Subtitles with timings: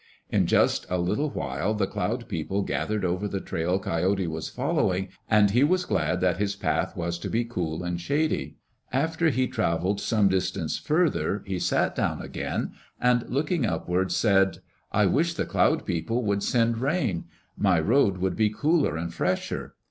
[0.31, 5.09] In just a little while the Cloud People gathered over the trail Coyote was following
[5.29, 8.57] and he was glad that his path was to be cool and shady.
[8.91, 14.57] After he travelled some distance further, he sat down again and looking upward said,
[14.91, 17.25] "I wish the Cloud People would send rain.
[17.55, 19.75] My road would be cooler and fresher."